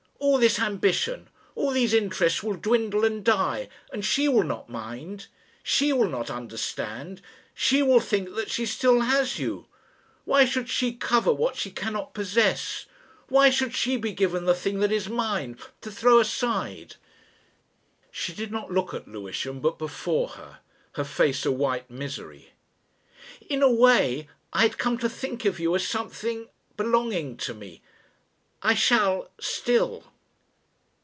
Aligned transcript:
All 0.23 0.37
this 0.37 0.59
ambition, 0.59 1.29
all 1.55 1.71
these 1.71 1.95
interests 1.95 2.43
will 2.43 2.53
dwindle 2.53 3.03
and 3.03 3.23
die, 3.25 3.67
and 3.91 4.05
she 4.05 4.27
will 4.27 4.43
not 4.43 4.69
mind. 4.69 5.25
She 5.63 5.91
will 5.91 6.07
not 6.07 6.29
understand. 6.29 7.23
She 7.55 7.81
will 7.81 7.99
think 7.99 8.35
that 8.35 8.51
she 8.51 8.67
still 8.67 9.01
has 9.01 9.39
you. 9.39 9.65
Why 10.23 10.45
should 10.45 10.69
she 10.69 10.93
covet 10.93 11.37
what 11.37 11.55
she 11.55 11.71
cannot 11.71 12.13
possess? 12.13 12.85
Why 13.29 13.49
should 13.49 13.73
she 13.73 13.97
be 13.97 14.11
given 14.13 14.45
the 14.45 14.53
thing 14.53 14.79
that 14.81 14.91
is 14.91 15.09
mine 15.09 15.57
to 15.81 15.91
throw 15.91 16.19
aside?" 16.19 16.97
She 18.11 18.31
did 18.31 18.51
not 18.51 18.71
look 18.71 18.93
at 18.93 19.07
Lewisham, 19.07 19.59
but 19.59 19.79
before 19.79 20.29
her, 20.29 20.59
her 20.93 21.03
face 21.03 21.47
a 21.47 21.51
white 21.51 21.89
misery. 21.89 22.51
"In 23.49 23.63
a 23.63 23.71
way 23.73 24.27
I 24.53 24.61
had 24.61 24.77
come 24.77 24.99
to 24.99 25.09
think 25.09 25.45
of 25.45 25.59
you 25.59 25.73
as 25.73 25.85
something, 25.87 26.47
belonging 26.77 27.37
to 27.37 27.55
me... 27.55 27.81
I 28.63 28.75
shall 28.75 29.31
still." 29.39 30.03